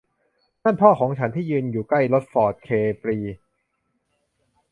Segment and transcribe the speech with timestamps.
[0.63, 2.69] นั่นพ่อของฉันที่ยืนอยู่ใกล้รถฟอร์ดเค
[3.01, 3.17] ปรี